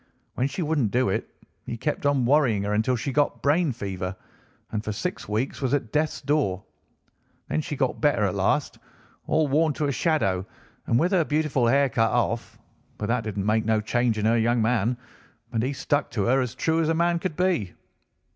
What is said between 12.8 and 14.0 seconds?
but that didn't make no